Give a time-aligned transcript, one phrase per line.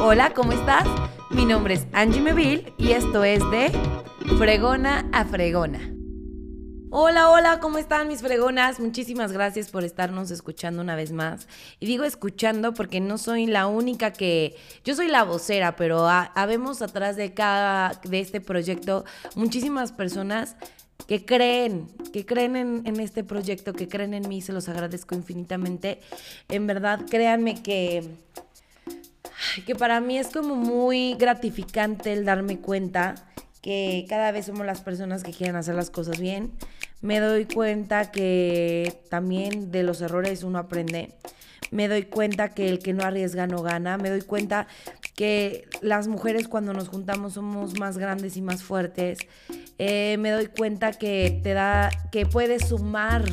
[0.00, 0.86] Hola, ¿cómo estás?
[1.30, 3.72] Mi nombre es Angie Meville y esto es de
[4.38, 5.92] Fregona a Fregona.
[6.90, 8.78] Hola, hola, ¿cómo están mis fregonas?
[8.78, 11.48] Muchísimas gracias por estarnos escuchando una vez más.
[11.80, 14.56] Y digo escuchando porque no soy la única que...
[14.84, 18.00] Yo soy la vocera, pero habemos atrás de cada...
[18.04, 20.54] de este proyecto muchísimas personas
[21.08, 25.16] que creen, que creen en, en, este proyecto, que creen en mí, se los agradezco
[25.16, 26.00] infinitamente.
[26.48, 28.04] En verdad, créanme que,
[29.66, 33.14] que para mí es como muy gratificante el darme cuenta
[33.62, 36.52] que cada vez somos las personas que quieren hacer las cosas bien.
[37.00, 41.14] Me doy cuenta que también de los errores uno aprende.
[41.70, 43.98] Me doy cuenta que el que no arriesga no gana.
[43.98, 44.66] Me doy cuenta
[45.14, 49.18] que las mujeres cuando nos juntamos somos más grandes y más fuertes.
[49.78, 53.24] Eh, me doy cuenta que te da, que puedes sumar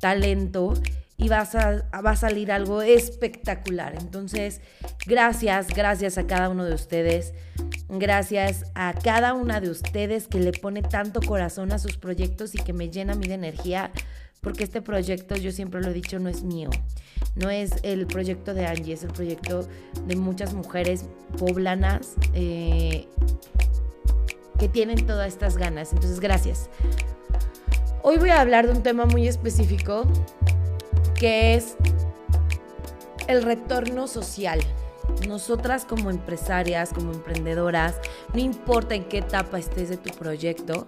[0.00, 0.74] talento
[1.20, 3.94] y vas a, va a salir algo espectacular.
[4.00, 4.60] Entonces,
[5.06, 7.34] gracias, gracias a cada uno de ustedes.
[7.90, 12.58] Gracias a cada una de ustedes que le pone tanto corazón a sus proyectos y
[12.58, 13.90] que me llena a mí de energía,
[14.40, 16.70] porque este proyecto, yo siempre lo he dicho, no es mío.
[17.34, 19.68] No es el proyecto de Angie, es el proyecto
[20.06, 21.04] de muchas mujeres
[21.36, 23.06] poblanas eh,
[24.58, 25.92] que tienen todas estas ganas.
[25.92, 26.70] Entonces, gracias.
[28.02, 30.06] Hoy voy a hablar de un tema muy específico
[31.20, 31.76] que es
[33.28, 34.58] el retorno social.
[35.28, 37.96] Nosotras como empresarias, como emprendedoras,
[38.32, 40.86] no importa en qué etapa estés de tu proyecto,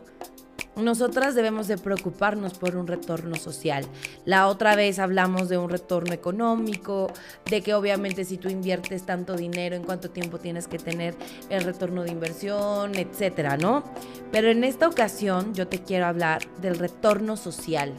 [0.77, 3.85] nosotras debemos de preocuparnos por un retorno social.
[4.25, 7.13] La otra vez hablamos de un retorno económico,
[7.51, 11.15] de que obviamente si tú inviertes tanto dinero, en cuánto tiempo tienes que tener
[11.51, 13.85] el retorno de inversión, etcétera, ¿no?
[14.31, 17.93] Pero en esta ocasión yo te quiero hablar del retorno social.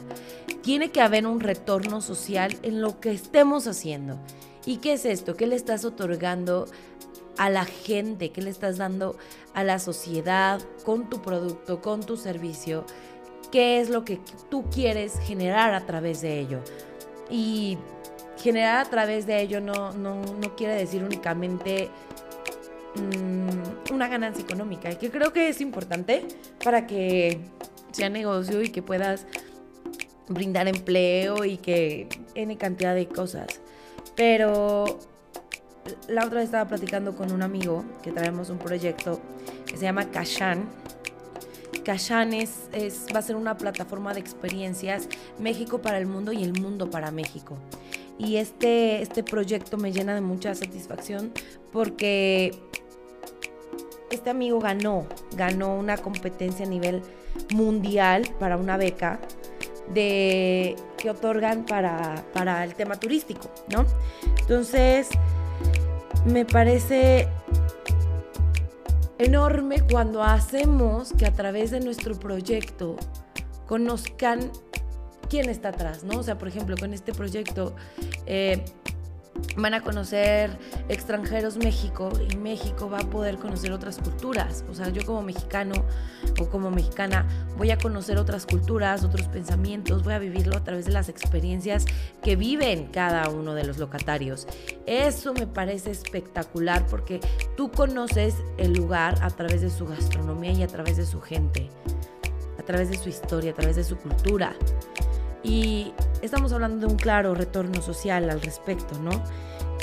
[0.62, 4.18] Tiene que haber un retorno social en lo que estemos haciendo.
[4.66, 5.36] ¿Y qué es esto?
[5.36, 6.66] ¿Qué le estás otorgando
[7.38, 9.16] a la gente, qué le estás dando
[9.54, 12.84] a la sociedad con tu producto, con tu servicio,
[13.50, 16.60] qué es lo que tú quieres generar a través de ello.
[17.30, 17.78] Y
[18.38, 20.22] generar a través de ello no, no,
[20.56, 21.88] quiere decir únicamente
[22.96, 26.26] mm, una ganancia económica, que creo que es importante
[26.62, 27.40] para que
[27.92, 29.26] sea negocio y que puedas
[30.28, 33.60] brindar empleo y que N cantidad de cosas.
[34.16, 34.98] Pero
[36.08, 39.20] la otra vez estaba platicando con un amigo que traemos un proyecto
[39.66, 40.68] que se llama Kashan.
[41.84, 42.68] Kashan es,
[43.14, 45.08] va a ser una plataforma de experiencias
[45.38, 47.58] México para el mundo y el mundo para México.
[48.18, 51.32] Y este, este proyecto me llena de mucha satisfacción
[51.72, 52.52] porque
[54.10, 55.06] este amigo ganó,
[55.36, 57.02] ganó una competencia a nivel
[57.52, 59.18] mundial para una beca
[59.92, 63.84] de, que otorgan para, para el tema turístico, ¿no?
[64.40, 65.08] Entonces,
[66.24, 67.28] me parece
[69.18, 72.96] enorme cuando hacemos que a través de nuestro proyecto
[73.66, 74.50] conozcan
[75.28, 76.18] quién está atrás, ¿no?
[76.18, 77.74] O sea, por ejemplo, con este proyecto
[78.26, 78.64] eh,
[79.56, 80.58] van a conocer
[80.88, 84.64] extranjeros México y México va a poder conocer otras culturas.
[84.68, 85.74] O sea, yo como mexicano
[86.40, 90.86] o como mexicana voy a conocer otras culturas, otros pensamientos, voy a vivirlo a través
[90.86, 91.84] de las experiencias
[92.22, 94.46] que viven cada uno de los locatarios.
[94.86, 97.20] Eso me parece espectacular porque
[97.56, 101.70] tú conoces el lugar a través de su gastronomía y a través de su gente,
[102.58, 104.54] a través de su historia, a través de su cultura.
[105.42, 105.92] Y
[106.24, 109.22] estamos hablando de un claro retorno social al respecto, ¿no?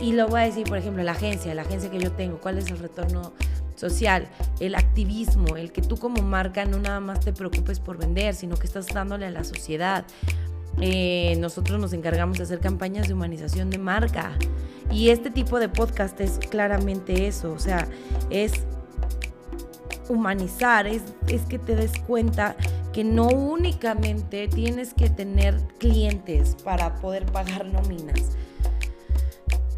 [0.02, 2.58] Y lo voy a decir, por ejemplo, la agencia, la agencia que yo tengo, ¿cuál
[2.58, 3.34] es el retorno
[3.76, 4.28] social?
[4.60, 8.56] El activismo, el que tú como marca no nada más te preocupes por vender, sino
[8.56, 10.06] que estás dándole a la sociedad.
[10.80, 14.32] Eh, nosotros nos encargamos de hacer campañas de humanización de marca.
[14.90, 17.88] Y este tipo de podcast es claramente eso, o sea,
[18.30, 18.54] es
[20.10, 22.56] humanizar, es, es que te des cuenta
[22.94, 28.38] que no únicamente tienes que tener clientes para poder pagar nóminas.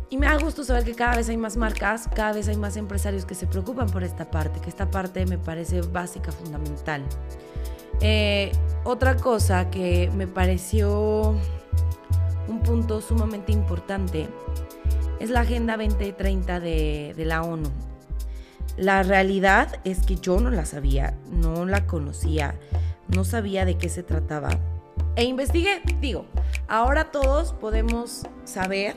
[0.09, 2.77] Y me da gusto saber que cada vez hay más marcas, cada vez hay más
[2.77, 7.03] empresarios que se preocupan por esta parte, que esta parte me parece básica, fundamental.
[7.99, 8.51] Eh,
[8.83, 11.35] otra cosa que me pareció
[12.47, 14.27] un punto sumamente importante
[15.19, 17.69] es la Agenda 2030 de, de la ONU.
[18.77, 22.55] La realidad es que yo no la sabía, no la conocía
[23.07, 24.49] no sabía de qué se trataba.
[25.15, 26.25] E investigué, digo,
[26.67, 28.95] ahora todos podemos saber,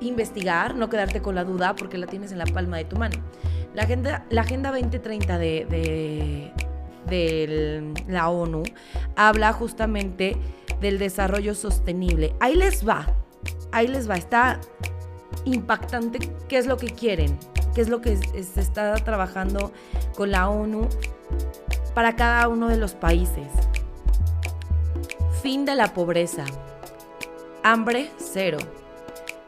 [0.00, 3.16] investigar, no quedarte con la duda porque la tienes en la palma de tu mano.
[3.74, 6.52] La Agenda, la agenda 2030 de,
[7.06, 8.62] de, la ONU
[9.16, 10.36] habla justamente
[10.80, 12.34] del desarrollo sostenible.
[12.40, 13.06] Ahí les va,
[13.72, 14.60] ahí les va, está
[15.44, 16.18] impactante
[16.48, 17.36] qué es lo que quieren,
[17.74, 19.72] qué es lo que se está trabajando
[20.14, 20.88] con la ONU
[21.94, 23.48] para cada uno de los países.
[25.42, 26.44] Fin de la pobreza.
[27.62, 28.58] Hambre cero.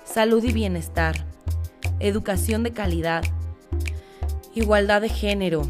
[0.05, 1.27] Salud y bienestar.
[1.99, 3.25] Educación de calidad.
[4.55, 5.63] Igualdad de género.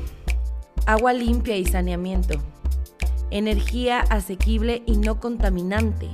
[0.86, 2.38] Agua limpia y saneamiento.
[3.30, 6.08] Energía asequible y no contaminante.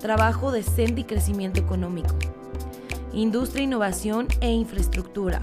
[0.00, 2.14] Trabajo decente y crecimiento económico.
[3.12, 5.42] Industria, innovación e infraestructura.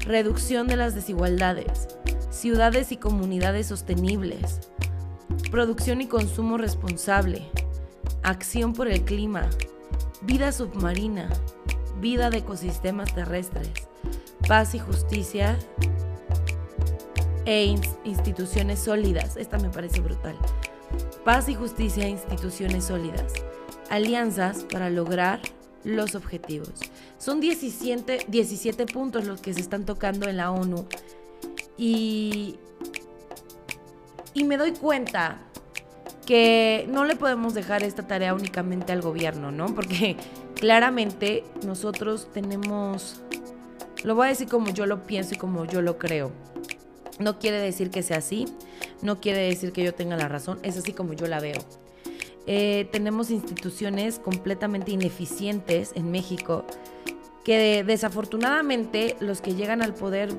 [0.00, 1.88] Reducción de las desigualdades.
[2.32, 4.60] Ciudades y comunidades sostenibles
[5.52, 7.42] producción y consumo responsable,
[8.22, 9.50] acción por el clima,
[10.22, 11.28] vida submarina,
[12.00, 13.68] vida de ecosistemas terrestres,
[14.48, 15.58] paz y justicia
[17.44, 19.36] e instituciones sólidas.
[19.36, 20.38] Esta me parece brutal.
[21.22, 23.34] Paz y justicia e instituciones sólidas.
[23.90, 25.42] Alianzas para lograr
[25.84, 26.72] los objetivos.
[27.18, 30.86] Son 17, 17 puntos los que se están tocando en la ONU.
[31.84, 32.58] Y
[34.34, 35.38] y me doy cuenta
[36.26, 39.66] que no le podemos dejar esta tarea únicamente al gobierno, ¿no?
[39.74, 40.16] Porque
[40.54, 43.20] claramente nosotros tenemos,
[44.04, 46.32] lo voy a decir como yo lo pienso y como yo lo creo.
[47.18, 48.46] No quiere decir que sea así,
[49.02, 51.58] no quiere decir que yo tenga la razón, es así como yo la veo.
[52.46, 56.64] Eh, tenemos instituciones completamente ineficientes en México
[57.44, 60.34] que desafortunadamente los que llegan al poder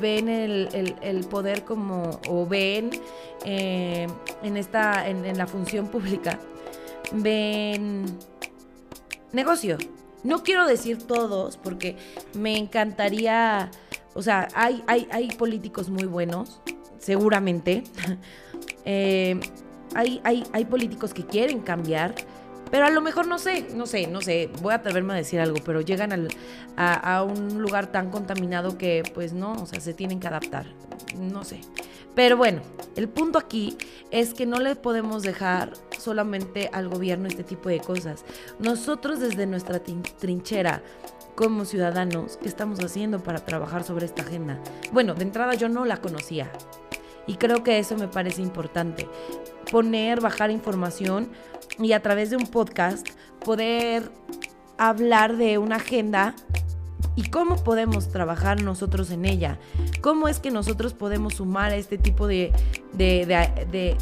[0.00, 2.90] ven el, poder como, o ven
[3.44, 4.06] eh,
[4.42, 6.38] en, esta, en, la función pública,
[7.12, 8.04] ven
[9.32, 9.78] negocio.
[10.22, 11.96] No quiero decir todos, porque
[12.34, 13.70] me encantaría,
[14.14, 16.60] o sea, hay, hay, hay políticos muy buenos,
[16.98, 17.84] seguramente.
[18.86, 19.38] Eh,
[19.94, 22.14] hay, hay, hay políticos que quieren cambiar,
[22.70, 25.40] pero a lo mejor no sé, no sé, no sé, voy a atreverme a decir
[25.40, 26.28] algo, pero llegan
[26.76, 30.66] a, un lugar tan contaminado que pues no, o sea, se tienen que adaptar,
[31.18, 31.60] no sé.
[32.14, 32.60] Pero bueno,
[32.96, 33.76] el punto aquí
[34.10, 38.24] es que no le podemos dejar solamente al gobierno este tipo de cosas.
[38.58, 40.82] Nosotros desde nuestra trinchera
[41.36, 44.60] como ciudadanos, ¿qué estamos haciendo para trabajar sobre esta agenda?
[44.92, 46.50] Bueno, de entrada yo no la conocía
[47.26, 49.08] y creo que eso me parece importante.
[49.70, 51.28] Poner, bajar información
[51.78, 53.06] y a través de un podcast
[53.44, 54.10] poder
[54.78, 56.34] hablar de una agenda
[57.16, 59.58] y cómo podemos trabajar nosotros en ella.
[60.00, 62.52] Cómo es que nosotros podemos sumar a este tipo de,
[62.94, 63.96] de,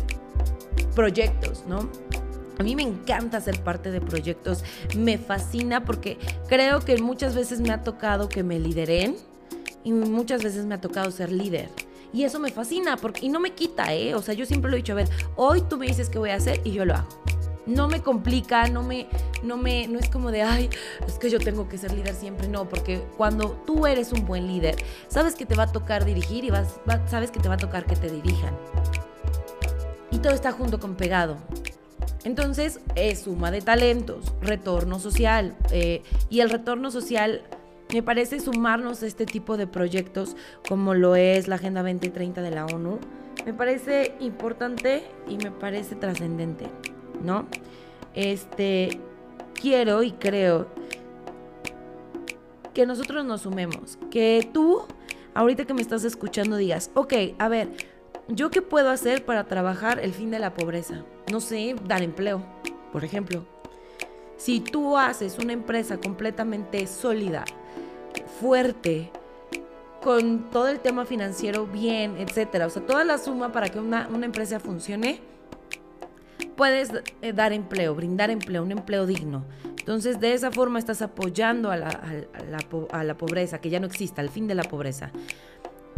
[0.95, 1.89] proyectos, ¿no?
[2.59, 4.65] A mí me encanta ser parte de proyectos,
[4.97, 6.19] me fascina porque
[6.49, 9.17] creo que muchas veces me ha tocado que me lideren
[9.85, 11.69] y muchas veces me ha tocado ser líder.
[12.13, 14.15] Y eso me fascina porque, y no me quita, ¿eh?
[14.15, 16.31] O sea, yo siempre lo he dicho, a ver, hoy tú me dices qué voy
[16.31, 17.09] a hacer y yo lo hago
[17.69, 19.07] no me complica, no me,
[19.43, 20.71] no me, no es como de, ay,
[21.07, 24.47] es que yo tengo que ser líder siempre, no, porque cuando tú eres un buen
[24.47, 24.77] líder,
[25.09, 27.85] sabes que te va a tocar dirigir y vas, sabes que te va a tocar
[27.85, 28.57] que te dirijan.
[30.11, 31.37] Y todo está junto con pegado.
[32.25, 35.55] Entonces, es suma de talentos, retorno social.
[35.71, 37.43] Eh, y el retorno social
[37.93, 40.37] me parece sumarnos a este tipo de proyectos
[40.69, 42.99] como lo es la Agenda 2030 de la ONU.
[43.47, 46.67] Me parece importante y me parece trascendente.
[47.23, 47.47] ¿No?
[48.15, 49.01] Este,
[49.61, 50.69] quiero y creo
[52.75, 54.83] que nosotros nos sumemos, que tú,
[55.35, 57.69] ahorita que me estás escuchando, digas, ok, a ver,
[58.29, 61.05] ¿yo qué puedo hacer para trabajar el fin de la pobreza?
[61.33, 62.43] No sé, dar empleo,
[62.93, 63.45] por ejemplo.
[64.37, 67.45] Si tú haces una empresa completamente sólida,
[68.41, 69.11] fuerte,
[70.03, 74.09] con todo el tema financiero bien, etcétera, o sea, toda la suma para que una,
[74.13, 75.21] una empresa funcione,
[76.59, 76.91] puedes
[77.23, 79.45] eh, dar empleo, brindar empleo, un empleo digno.
[79.79, 84.49] Entonces, de esa forma estás apoyando a la, pobreza, que ya no exista, al fin
[84.49, 85.13] de la pobreza.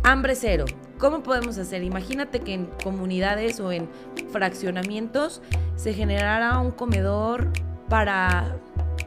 [0.05, 0.67] Hambre cero.
[0.99, 1.83] ¿Cómo podemos hacer?
[1.83, 3.89] Imagínate que en comunidades o en
[4.31, 5.41] fraccionamientos
[5.77, 7.49] se generara un comedor
[7.89, 8.59] para,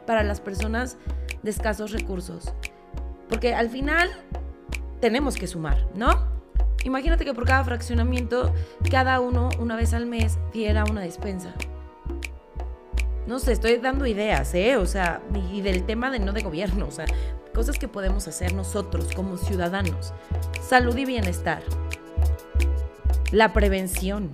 [0.07, 0.97] para las personas
[1.43, 2.51] de escasos recursos.
[3.29, 4.09] Porque al final
[4.99, 6.32] tenemos que sumar, ¿no?
[6.83, 8.53] Imagínate que por cada fraccionamiento,
[8.89, 11.53] cada uno una vez al mes diera una despensa.
[13.25, 14.75] No sé, estoy dando ideas, ¿eh?
[14.75, 15.21] O sea,
[15.51, 17.05] y del tema de no de gobierno, o sea,
[17.53, 20.13] cosas que podemos hacer nosotros como ciudadanos.
[20.61, 21.63] Salud y bienestar.
[23.31, 24.31] La prevención.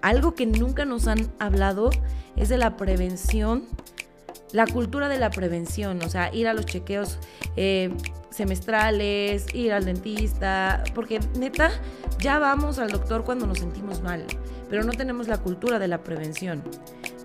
[0.00, 1.90] Algo que nunca nos han hablado
[2.34, 3.66] es de la prevención,
[4.50, 7.18] la cultura de la prevención, o sea, ir a los chequeos
[7.56, 7.94] eh,
[8.32, 11.70] semestrales, ir al dentista, porque neta,
[12.18, 14.24] ya vamos al doctor cuando nos sentimos mal,
[14.68, 16.62] pero no tenemos la cultura de la prevención.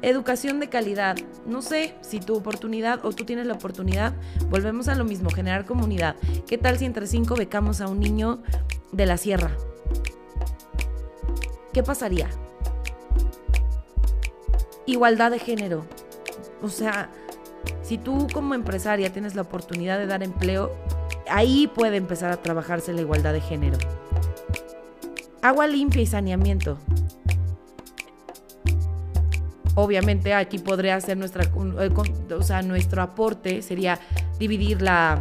[0.01, 1.17] Educación de calidad.
[1.47, 4.13] No sé si tu oportunidad o tú tienes la oportunidad,
[4.49, 6.15] volvemos a lo mismo, generar comunidad.
[6.47, 8.43] ¿Qué tal si entre cinco becamos a un niño
[8.91, 9.51] de la sierra?
[11.73, 12.29] ¿Qué pasaría?
[14.85, 15.85] Igualdad de género.
[16.61, 17.09] O sea,
[17.81, 20.71] si tú como empresaria tienes la oportunidad de dar empleo,
[21.29, 23.77] ahí puede empezar a trabajarse la igualdad de género.
[25.41, 26.77] Agua limpia y saneamiento.
[29.75, 33.99] Obviamente aquí podría ser nuestra, eh, o sea, nuestro aporte sería
[34.39, 35.19] dividir la,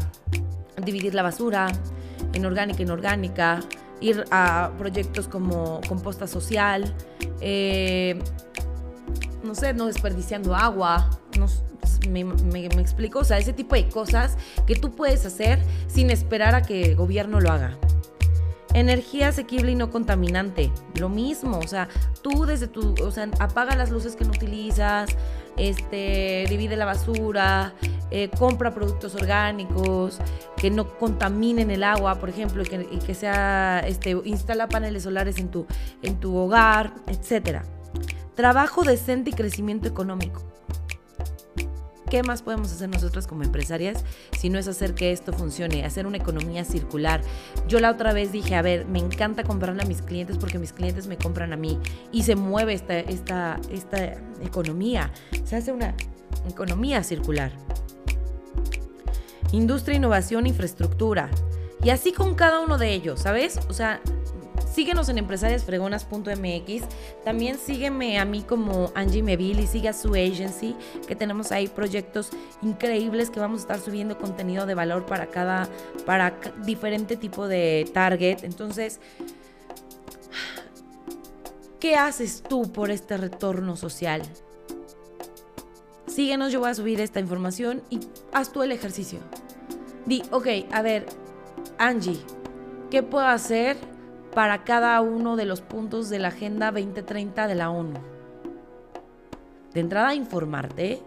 [0.82, 1.68] dividir la basura
[2.32, 3.60] en orgánica e inorgánica,
[4.00, 6.94] ir a proyectos como composta social,
[7.40, 8.18] eh,
[9.46, 11.08] no sé, no desperdiciando agua,
[12.08, 14.36] me, me, explico, o sea, ese tipo de cosas
[14.66, 17.78] que tú puedes hacer sin esperar a que el gobierno lo haga.
[18.74, 20.70] Energía asequible y no contaminante.
[20.98, 21.88] Lo mismo, o sea,
[22.22, 25.08] tú desde tu, o sea, apaga las luces que no utilizas,
[25.56, 27.72] este, divide la basura,
[28.10, 30.18] eh, compra productos orgánicos
[30.56, 35.50] que no contaminen el agua, por ejemplo, y que, sea, este, instala paneles solares en
[35.50, 35.66] tu,
[36.02, 37.64] en tu hogar, etcétera.
[38.36, 40.42] Trabajo decente y crecimiento económico.
[42.10, 44.04] ¿Qué más podemos hacer nosotros como empresarias
[44.38, 47.22] si no es hacer que esto funcione, hacer una economía circular?
[47.66, 50.74] Yo la otra vez dije, a ver, me encanta comprarle a mis clientes porque mis
[50.74, 51.78] clientes me compran a mí
[52.12, 54.04] y se mueve esta, esta, esta
[54.42, 55.10] economía,
[55.44, 55.94] se hace una
[56.46, 57.52] economía circular.
[59.50, 61.30] Industria, innovación, infraestructura.
[61.82, 63.58] Y así con cada uno de ellos, ¿sabes?
[63.68, 64.00] O sea,
[64.76, 66.82] Síguenos en empresariasfregonas.mx.
[67.24, 70.76] También sígueme a mí como Angie Meville y sigue su agency,
[71.08, 72.28] que tenemos ahí proyectos
[72.60, 75.66] increíbles que vamos a estar subiendo contenido de valor para cada,
[76.04, 78.44] para diferente tipo de target.
[78.44, 79.00] Entonces,
[81.80, 84.20] ¿qué haces tú por este retorno social?
[86.06, 89.20] Síguenos, yo voy a subir esta información y haz tú el ejercicio.
[90.04, 91.06] Di, ok, a ver,
[91.78, 92.20] Angie,
[92.90, 93.95] ¿qué puedo hacer
[94.36, 97.94] para cada uno de los puntos de la Agenda 2030 de la ONU.
[99.72, 101.00] De entrada, informarte,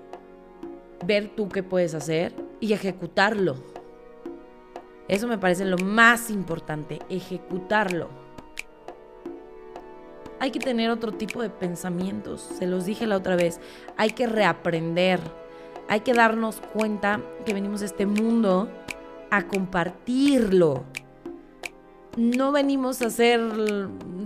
[1.06, 3.56] ver tú qué puedes hacer y ejecutarlo.
[5.08, 8.10] Eso me parece lo más importante, ejecutarlo.
[10.40, 13.62] Hay que tener otro tipo de pensamientos, se los dije la otra vez,
[13.96, 15.20] hay que reaprender,
[15.88, 18.70] hay que darnos cuenta que venimos a este mundo
[19.30, 20.86] a compartirlo,
[22.20, 23.40] no venimos a ser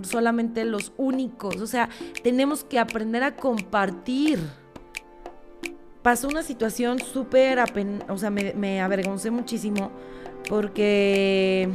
[0.02, 1.88] solamente los únicos, o sea,
[2.22, 4.40] tenemos que aprender a compartir.
[6.02, 7.60] Pasó una situación súper,
[8.08, 9.90] o sea, me, me avergoncé muchísimo
[10.48, 11.70] porque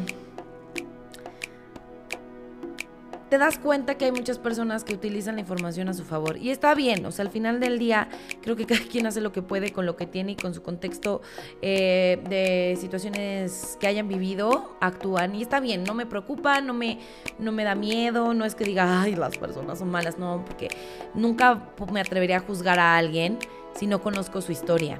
[3.29, 6.38] te das cuenta que hay muchas personas que utilizan la información a su favor.
[6.38, 8.09] Y está bien, o sea, al final del día
[8.41, 10.63] creo que cada quien hace lo que puede con lo que tiene y con su
[10.63, 11.21] contexto
[11.62, 15.36] eh, de situaciones que hayan vivido, actúan.
[15.36, 17.00] Y está bien, no me preocupa, no me,
[17.38, 20.69] no me da miedo, no es que diga, ay, las personas son malas, no, porque
[21.13, 23.38] nunca me atrevería a juzgar a alguien
[23.75, 25.00] si no conozco su historia.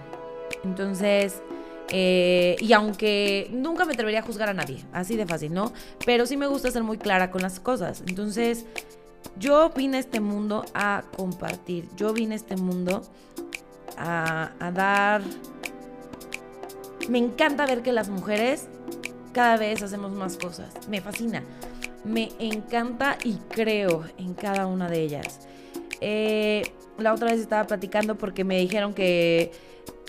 [0.64, 1.42] Entonces...
[1.92, 5.74] Eh, y aunque nunca me atrevería a juzgar a nadie, así de fácil, ¿no?
[6.06, 8.04] Pero sí me gusta ser muy clara con las cosas.
[8.08, 8.66] Entonces,
[9.38, 11.90] yo vine a este mundo a compartir.
[11.96, 13.02] Yo vine a este mundo
[13.98, 15.22] a, a dar...
[17.10, 18.68] Me encanta ver que las mujeres
[19.34, 20.88] cada vez hacemos más cosas.
[20.90, 21.44] Me fascina.
[22.04, 25.48] Me encanta y creo en cada una de ellas.
[26.02, 26.64] Eh,
[26.98, 29.52] la otra vez estaba platicando porque me dijeron que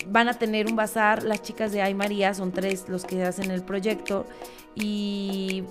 [0.07, 3.51] van a tener un bazar, las chicas de Ay María, son tres los que hacen
[3.51, 4.27] el proyecto
[4.75, 5.65] y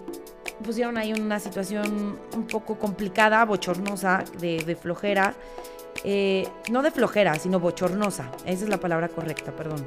[0.63, 5.33] pusieron ahí una situación un poco complicada, bochornosa, de, flojera.
[6.03, 8.31] Eh, no de flojera, sino bochornosa.
[8.45, 9.85] Esa es la palabra correcta, perdón.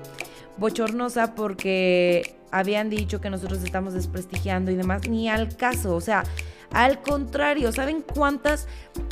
[0.59, 5.95] Bochornosa porque habían dicho que nosotros estamos desprestigiando y demás, ni al caso.
[5.95, 6.25] O sea,
[6.73, 8.67] al contrario, ¿saben cuántas?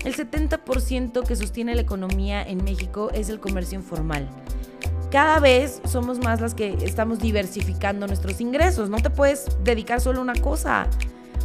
[0.05, 4.29] El 70% que sostiene la economía en México es el comercio informal
[5.11, 8.89] cada vez somos más las que estamos diversificando nuestros ingresos.
[8.89, 10.89] No te puedes dedicar solo a una cosa.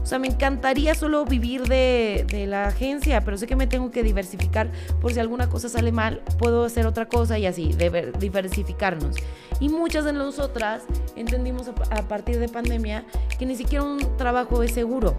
[0.03, 4.03] O sea, me encantaría solo vivir de, la agencia, pero sé que me tengo que
[4.03, 7.75] diversificar por si alguna cosa sale mal, puedo hacer otra cosa y así,
[8.19, 9.15] diversificarnos.
[9.59, 10.83] Y muchas de nosotras
[11.15, 13.03] entendimos a, a partir de pandemia
[13.39, 15.17] que ni siquiera un trabajo es seguro.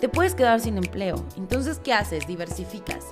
[0.00, 1.24] Te puedes quedar sin empleo.
[1.36, 2.28] Entonces, ¿qué haces?
[2.28, 3.06] Diversificas.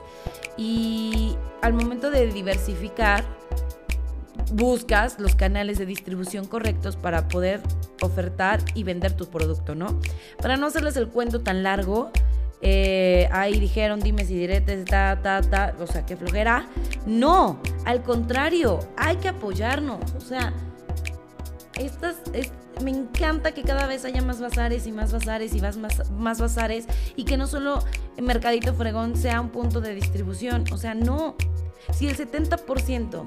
[0.57, 3.25] Y al momento de diversificar,
[4.53, 7.61] buscas los canales de distribución correctos para poder
[8.03, 10.01] ofertar y vender tu producto, ¿no?
[10.41, 12.11] Para no hacerles el cuento tan largo,
[12.63, 16.67] eh, ahí dijeron, dime si diretes, ta, ta, ta, o sea, qué flojera.
[17.07, 20.13] No, al contrario, hay que apoyarnos.
[20.15, 20.53] O sea,
[21.79, 22.17] estas,
[22.83, 26.41] me encanta que cada vez haya más bazares y más bazares y más, más, más
[26.41, 27.83] bazares y que no solo
[28.21, 30.65] Mercadito Fregón sea un punto de distribución.
[30.73, 31.37] O sea, no.
[31.93, 33.23] Si el 70%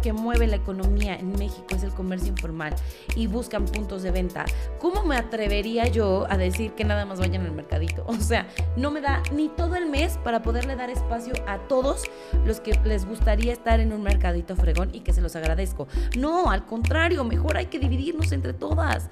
[0.00, 2.74] que mueve la economía en México es el comercio informal
[3.16, 4.44] y buscan puntos de venta,
[4.78, 8.04] ¿cómo me atrevería yo a decir que nada más vayan al mercadito?
[8.06, 12.02] O sea, no me da ni todo el mes para poderle dar espacio a todos
[12.44, 15.88] los que les gustaría estar en un mercadito fregón y que se los agradezco.
[16.16, 19.10] No, al contrario, mejor hay que dividirnos entre todas.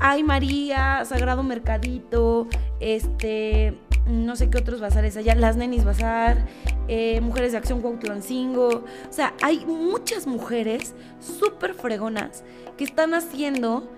[0.00, 2.48] Hay María, Sagrado Mercadito,
[2.80, 3.78] este
[4.10, 6.46] no sé qué otros bazares allá, las Nenis Bazar,
[6.88, 8.68] eh, Mujeres de Acción Cuautlancingo.
[8.68, 12.44] O sea, hay muchas mujeres súper fregonas
[12.76, 13.90] que están haciendo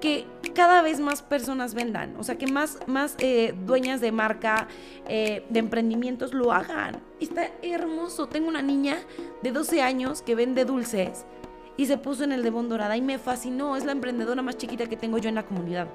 [0.00, 4.66] que cada vez más personas vendan, o sea, que más, más eh, dueñas de marca,
[5.08, 7.00] eh, de emprendimientos lo hagan.
[7.20, 8.26] Está hermoso.
[8.26, 8.98] Tengo una niña
[9.42, 11.24] de 12 años que vende dulces
[11.76, 13.76] y se puso en el de Dorada y me fascinó.
[13.76, 15.88] Es la emprendedora más chiquita que tengo yo en la comunidad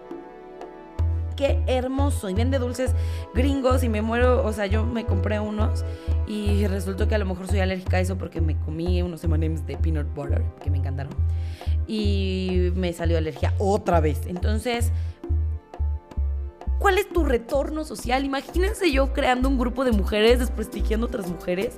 [1.37, 2.29] qué hermoso.
[2.29, 2.93] Y vende dulces
[3.33, 5.85] gringos y me muero, o sea, yo me compré unos
[6.27, 9.65] y resultó que a lo mejor soy alérgica a eso porque me comí unos M&M's
[9.65, 11.13] de peanut butter que me encantaron.
[11.87, 14.25] Y me salió alergia otra vez.
[14.27, 14.91] Entonces,
[16.79, 18.23] ¿Cuál es tu retorno social?
[18.23, 21.75] Imagínense yo creando un grupo de mujeres, desprestigiando otras mujeres,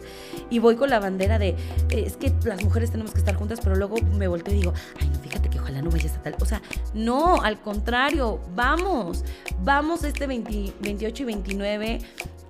[0.50, 1.50] y voy con la bandera de,
[1.90, 4.74] eh, es que las mujeres tenemos que estar juntas, pero luego me volteo y digo,
[5.00, 6.36] ay, no, fíjate ojalá no vayas a tal.
[6.42, 6.62] O sea,
[6.94, 9.24] no, al contrario, vamos,
[9.64, 12.00] vamos este 28 y 29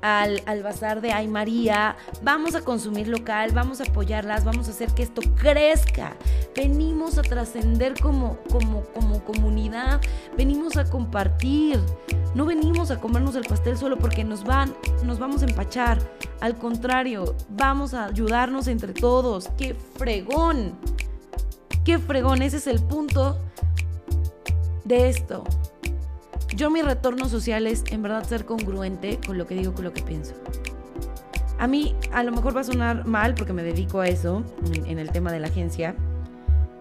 [0.02, 4.72] al, al, bazar de Ay María, vamos a consumir local, vamos a apoyarlas, vamos a
[4.72, 6.16] hacer que esto crezca.
[6.56, 10.00] Venimos a trascender como, como, como comunidad,
[10.38, 11.80] venimos a compartir.
[12.36, 15.98] No venimos a comernos el pastel solo porque nos, van, nos vamos a empachar.
[16.42, 19.50] Al contrario, vamos a ayudarnos entre todos.
[19.58, 20.78] ¡Qué fregón!
[21.84, 22.42] ¡Qué fregón!
[22.42, 23.38] Ese es el punto
[24.86, 25.44] de esto.
[26.56, 29.94] Yo mi retorno social es en verdad ser congruente con lo que digo, con lo
[29.94, 30.34] que pienso.
[31.58, 34.44] A mí a lo mejor va a sonar mal porque me dedico a eso,
[34.86, 35.96] en el tema de la agencia,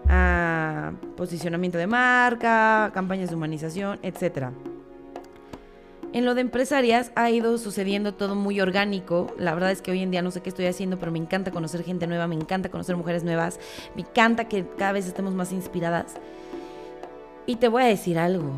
[0.07, 4.47] a posicionamiento de marca, campañas de humanización, etc.
[6.11, 9.27] En lo de empresarias ha ido sucediendo todo muy orgánico.
[9.37, 11.51] La verdad es que hoy en día no sé qué estoy haciendo, pero me encanta
[11.51, 13.59] conocer gente nueva, me encanta conocer mujeres nuevas,
[13.95, 16.15] me encanta que cada vez estemos más inspiradas.
[17.45, 18.53] Y te voy a decir algo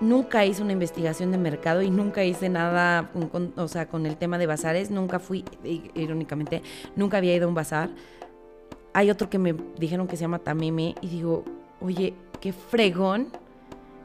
[0.00, 4.16] nunca hice una investigación de mercado y nunca hice nada, con, o sea, con el
[4.16, 4.90] tema de bazares.
[4.90, 5.44] Nunca fui,
[5.94, 6.62] irónicamente,
[6.96, 7.90] nunca había ido a un bazar.
[8.92, 11.44] Hay otro que me dijeron que se llama Tameme y digo,
[11.80, 13.28] oye, qué fregón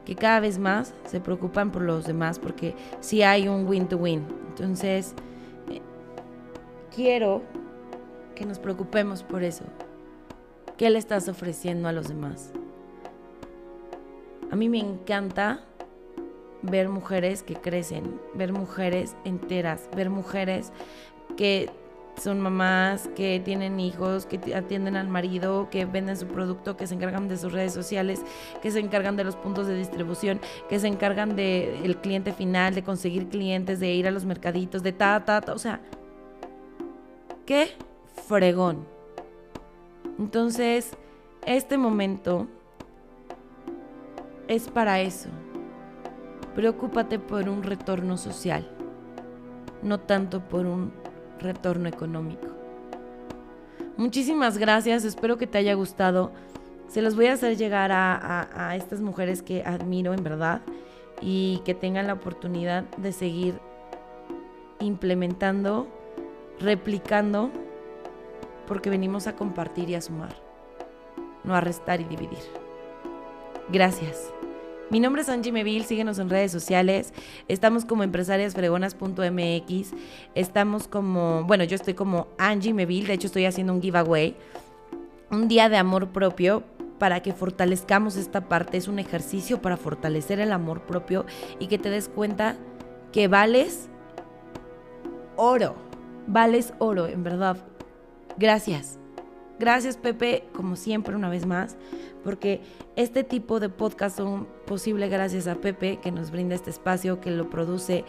[0.06, 4.24] que cada vez más se preocupan por los demás porque sí hay un win-to-win.
[4.48, 5.14] Entonces,
[5.70, 5.82] eh,
[6.94, 7.42] quiero
[8.34, 9.64] que nos preocupemos por eso.
[10.78, 12.52] ¿Qué le estás ofreciendo a los demás?
[14.50, 15.64] A mí me encanta
[16.62, 20.72] ver mujeres que crecen, ver mujeres enteras, ver mujeres
[21.36, 21.68] que
[22.20, 26.94] son mamás, que tienen hijos, que atienden al marido, que venden su producto, que se
[26.94, 28.22] encargan de sus redes sociales,
[28.62, 32.82] que se encargan de los puntos de distribución, que se encargan del cliente final, de
[32.82, 35.52] conseguir clientes, de ir a los mercaditos, de ta, ta, ta.
[35.52, 35.80] O sea,
[37.44, 37.70] qué
[38.26, 38.86] fregón.
[40.18, 40.96] Entonces,
[41.44, 42.48] este momento
[44.48, 45.28] es para eso.
[46.54, 48.66] Preocúpate por un retorno social,
[49.82, 51.05] no tanto por un
[51.38, 52.48] retorno económico.
[53.96, 56.32] Muchísimas gracias, espero que te haya gustado.
[56.88, 60.60] Se los voy a hacer llegar a, estas mujeres que admiro en verdad
[61.20, 63.58] y que tengan la oportunidad de seguir
[64.80, 65.88] implementando,
[66.60, 67.50] replicando,
[68.66, 70.36] porque venimos a compartir y a sumar,
[71.44, 72.38] no a restar y dividir.
[73.70, 74.35] Gracias.
[74.88, 77.12] Mi nombre es Angie Meville, síguenos en redes sociales.
[77.48, 79.92] Estamos como empresariasfregonas.mx.
[80.36, 84.36] Estamos como, bueno, yo estoy como Angie Meville, de hecho estoy haciendo un giveaway.
[85.32, 86.62] Un día de amor propio
[87.00, 88.76] para que fortalezcamos esta parte.
[88.76, 91.26] Es un ejercicio para fortalecer el amor propio
[91.58, 92.56] y que te des cuenta
[93.12, 93.88] que vales
[95.34, 95.74] oro.
[96.28, 97.56] Vales oro, en verdad.
[98.38, 99.00] Gracias.
[99.58, 101.76] Gracias Pepe, como siempre, una vez más,
[102.22, 102.60] porque
[102.94, 107.30] este tipo de podcast son posible gracias a Pepe, que nos brinda este espacio, que
[107.30, 108.04] lo produce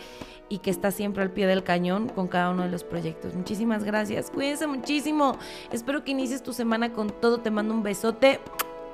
[0.50, 3.34] y que está siempre al pie del cañón con cada uno de los proyectos.
[3.34, 5.38] Muchísimas gracias, cuídense muchísimo.
[5.72, 8.40] Espero que inicies tu semana con todo, te mando un besote.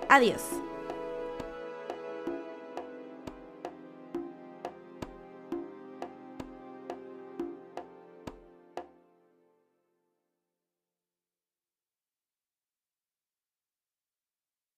[0.09, 0.41] Adiós.